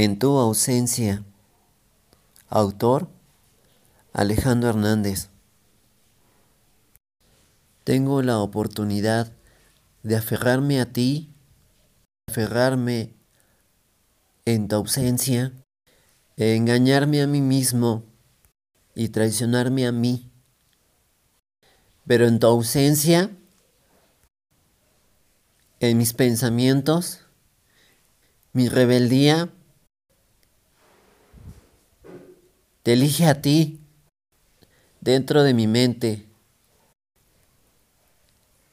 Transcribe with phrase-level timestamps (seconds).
[0.00, 1.24] En tu ausencia.
[2.48, 3.08] Autor
[4.12, 5.28] Alejandro Hernández.
[7.82, 9.32] Tengo la oportunidad
[10.04, 11.34] de aferrarme a ti,
[12.28, 13.12] aferrarme
[14.44, 15.52] en tu ausencia,
[16.36, 18.04] engañarme a mí mismo
[18.94, 20.30] y traicionarme a mí.
[22.06, 23.36] Pero en tu ausencia,
[25.80, 27.24] en mis pensamientos,
[28.52, 29.52] mi rebeldía,
[32.88, 33.80] te elige a ti
[35.02, 36.26] dentro de mi mente.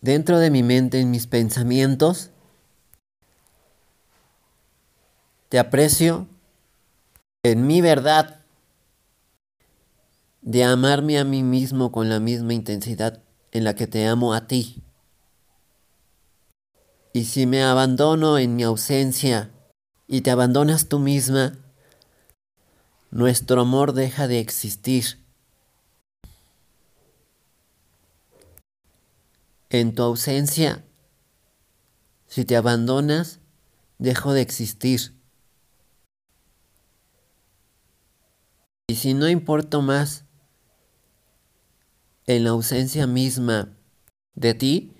[0.00, 2.30] Dentro de mi mente, en mis pensamientos,
[5.50, 6.26] te aprecio
[7.42, 8.40] en mi verdad
[10.40, 14.46] de amarme a mí mismo con la misma intensidad en la que te amo a
[14.46, 14.82] ti.
[17.12, 19.50] Y si me abandono en mi ausencia
[20.06, 21.58] y te abandonas tú misma,
[23.10, 25.18] nuestro amor deja de existir.
[29.70, 30.84] En tu ausencia,
[32.26, 33.40] si te abandonas,
[33.98, 35.12] dejo de existir.
[38.88, 40.24] Y si no importo más
[42.26, 43.74] en la ausencia misma
[44.34, 44.94] de ti,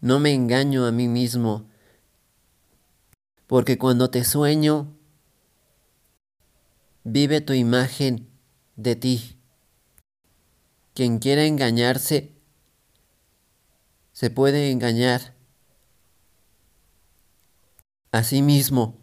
[0.00, 1.68] no me engaño a mí mismo,
[3.46, 4.96] porque cuando te sueño,
[7.04, 8.28] vive tu imagen
[8.76, 9.36] de ti.
[10.94, 12.32] Quien quiera engañarse,
[14.12, 15.34] se puede engañar
[18.12, 18.98] a sí mismo.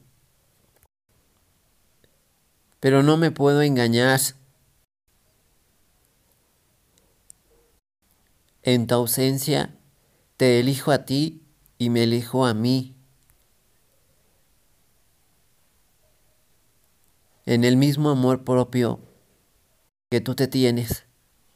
[2.79, 4.19] Pero no me puedo engañar.
[8.61, 9.73] En tu ausencia,
[10.35, 11.41] te elijo a ti
[11.77, 12.96] y me elijo a mí.
[17.47, 18.99] En el mismo amor propio
[20.11, 21.05] que tú te tienes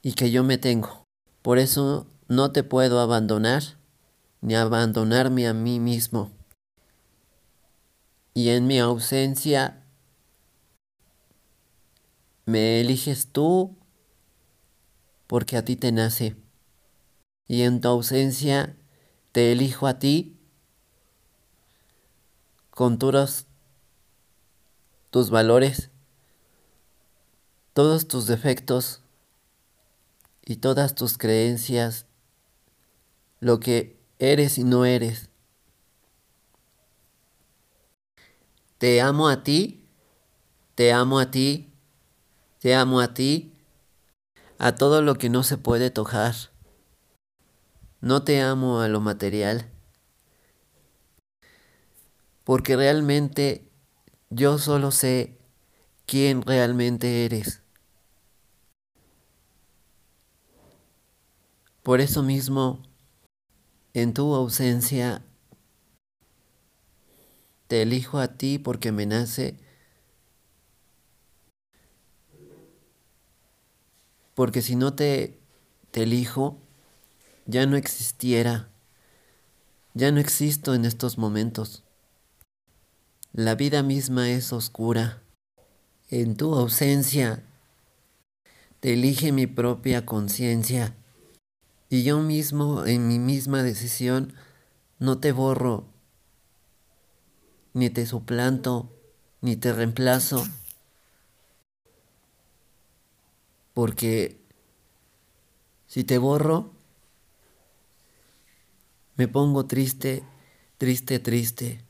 [0.01, 1.03] y que yo me tengo.
[1.41, 3.61] Por eso no te puedo abandonar
[4.39, 6.31] ni abandonarme a mí mismo.
[8.33, 9.83] Y en mi ausencia
[12.45, 13.75] me eliges tú
[15.27, 16.37] porque a ti te nace.
[17.49, 18.77] Y en tu ausencia
[19.33, 20.39] te elijo a ti
[22.69, 23.47] con todos
[25.11, 25.90] tus valores,
[27.73, 29.01] todos tus defectos
[30.45, 32.05] y todas tus creencias,
[33.39, 35.29] lo que eres y no eres.
[38.77, 39.87] Te amo a ti,
[40.75, 41.71] te amo a ti,
[42.59, 43.53] te amo a ti,
[44.57, 46.35] a todo lo que no se puede tocar.
[48.01, 49.69] No te amo a lo material,
[52.43, 53.71] porque realmente
[54.29, 55.37] yo solo sé
[56.05, 57.60] quién realmente eres.
[61.83, 62.83] Por eso mismo,
[63.95, 65.23] en tu ausencia,
[67.67, 69.57] te elijo a ti porque me nace,
[74.35, 75.39] porque si no te,
[75.89, 76.59] te elijo,
[77.47, 78.69] ya no existiera,
[79.95, 81.83] ya no existo en estos momentos.
[83.33, 85.23] La vida misma es oscura.
[86.09, 87.43] En tu ausencia
[88.81, 90.95] te elige mi propia conciencia
[91.91, 94.33] y yo mismo en mi misma decisión
[94.97, 95.89] no te borro,
[97.73, 98.97] ni te suplanto,
[99.41, 100.41] ni te reemplazo,
[103.73, 104.39] porque
[105.85, 106.71] si te borro,
[109.17, 110.23] me pongo triste,
[110.77, 111.83] triste, triste.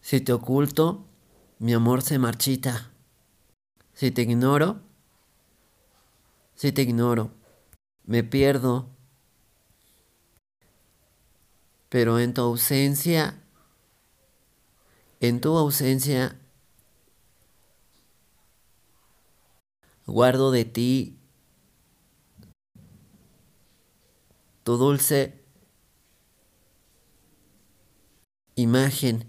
[0.00, 1.06] Si te oculto,
[1.60, 2.90] mi amor se marchita.
[3.94, 4.80] Si te ignoro,
[6.56, 7.30] si te ignoro,
[8.04, 8.95] me pierdo.
[11.96, 13.42] Pero en tu ausencia,
[15.18, 16.38] en tu ausencia,
[20.04, 21.18] guardo de ti
[24.62, 25.42] tu dulce
[28.56, 29.24] imagen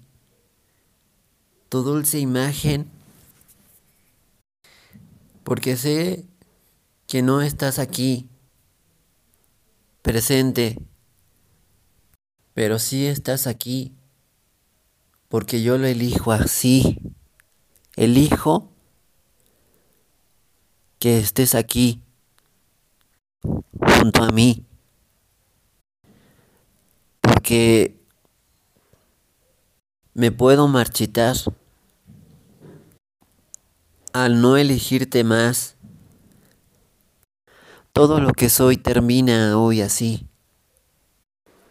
[1.70, 2.92] tu dulce imagen,
[5.46, 6.26] porque sé
[7.08, 8.30] que no estás aquí
[10.02, 10.78] presente,
[12.58, 13.94] pero sí estás aquí,
[15.30, 16.98] porque yo lo elijo así,
[17.96, 18.72] elijo
[20.98, 22.02] que estés aquí
[24.00, 24.66] junto a mí,
[27.22, 28.04] porque
[30.16, 31.36] me puedo marchitar
[34.14, 35.76] al no elegirte más.
[37.94, 40.27] Todo lo que soy termina hoy así,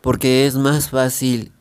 [0.06, 1.52] porque es más fácil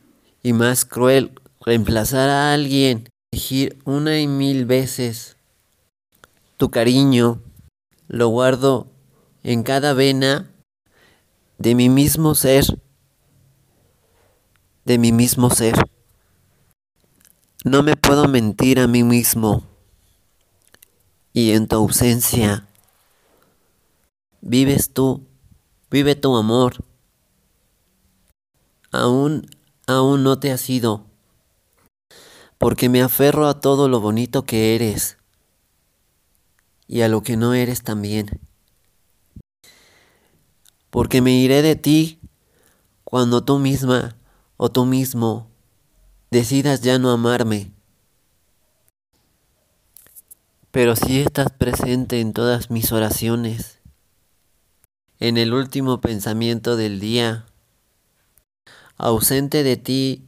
[0.43, 1.31] y más cruel
[1.61, 5.35] reemplazar a alguien, elegir una y mil veces
[6.57, 7.41] tu cariño,
[8.07, 8.85] lo guardo
[9.41, 10.51] en cada vena
[11.57, 12.65] de mi mismo ser,
[14.83, 15.73] de mi mismo ser.
[17.63, 19.63] No me puedo mentir a mí mismo
[21.33, 22.67] y en tu ausencia
[24.41, 25.25] vives tú,
[25.89, 26.75] vive tu amor.
[28.95, 29.45] Aún,
[29.87, 31.05] aún no te has ido,
[32.57, 35.17] porque me aferro a todo lo bonito que eres
[36.87, 38.39] y a lo que no eres también.
[40.89, 42.21] Porque me iré de ti
[43.03, 44.15] cuando tú misma
[44.55, 45.49] o tú mismo
[46.31, 47.73] decidas ya no amarme.
[50.71, 53.81] Pero si estás presente en todas mis oraciones,
[55.19, 57.45] en el último pensamiento del día,
[58.97, 60.25] ausente de ti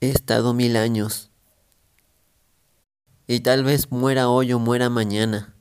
[0.00, 1.30] he estado mil años,
[3.26, 5.54] y tal vez muera hoy o muera mañana,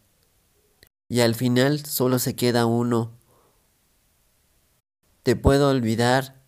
[1.09, 3.11] y al final solo se queda uno.
[5.23, 6.43] Te puedo olvidar,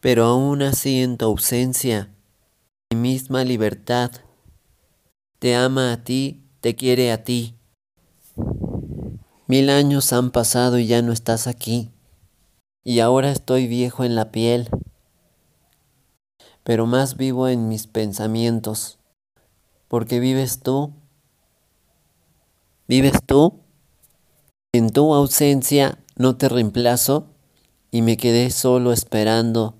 [0.00, 2.12] pero aún así en tu ausencia,
[2.90, 4.10] mi misma libertad
[5.38, 7.54] te ama a ti, te quiere a ti.
[9.46, 11.92] Mil años han pasado y ya no estás aquí,
[12.82, 14.68] y ahora estoy viejo en la piel,
[16.68, 18.98] pero más vivo en mis pensamientos,
[19.88, 20.92] porque vives tú,
[22.86, 23.60] vives tú,
[24.74, 27.30] en tu ausencia no te reemplazo
[27.90, 29.78] y me quedé solo esperando,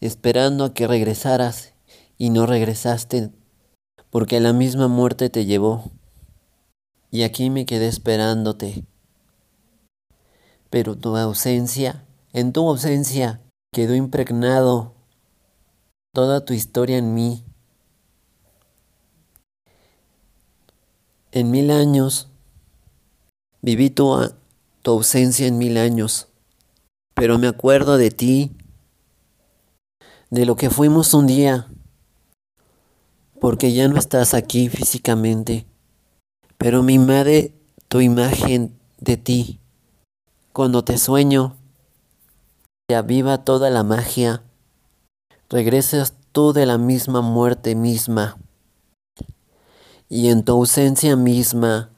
[0.00, 1.74] esperando a que regresaras
[2.18, 3.30] y no regresaste,
[4.10, 5.92] porque la misma muerte te llevó.
[7.12, 8.84] Y aquí me quedé esperándote.
[10.70, 13.42] Pero tu ausencia, en tu ausencia,
[13.72, 14.95] quedó impregnado
[16.16, 17.44] toda tu historia en mí.
[21.30, 22.30] En mil años,
[23.60, 24.16] viví tu,
[24.82, 26.28] ausencia en mil años,
[27.12, 28.56] pero me acuerdo de ti,
[30.30, 31.68] de lo que fuimos un día,
[33.38, 35.66] porque ya no estás aquí físicamente,
[36.56, 37.52] pero mi madre,
[37.88, 39.60] tu imagen de ti,
[40.54, 41.58] cuando te sueño,
[42.86, 44.45] te aviva toda la magia,
[45.48, 48.38] regresas tú de la misma muerte misma,
[50.08, 51.90] y en tu ausencia misma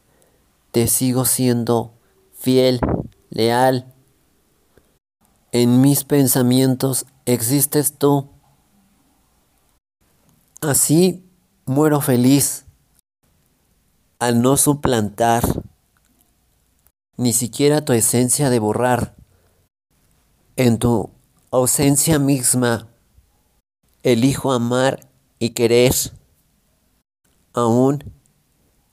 [0.73, 1.93] te sigo siendo
[2.33, 2.81] fiel,
[3.31, 3.93] leal.
[5.53, 8.29] En mis pensamientos existes tú.
[10.61, 11.25] Así
[11.67, 12.65] muero feliz
[14.19, 15.45] al no suplantar
[17.17, 19.15] ni siquiera tu esencia de borrar.
[20.56, 21.11] En tu
[21.50, 22.88] ausencia misma
[24.03, 25.09] elijo amar
[25.39, 25.95] y querer,
[27.53, 28.05] aún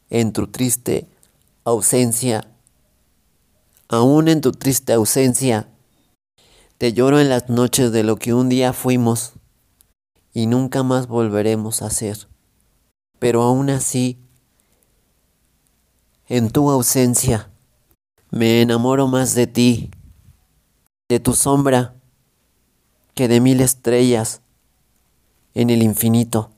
[0.10, 1.08] en tu triste
[1.64, 2.48] ausencia,
[3.88, 5.70] aún en tu triste ausencia,
[6.78, 9.34] te lloro en las noches de lo que un día fuimos
[10.34, 12.28] y nunca más volveremos a ser.
[13.20, 14.20] Pero aún así,
[16.28, 17.50] en tu ausencia,
[18.30, 19.92] me enamoro más de ti,
[21.08, 21.96] de tu sombra,
[23.14, 24.42] que de mil estrellas
[25.56, 26.55] en el infinito.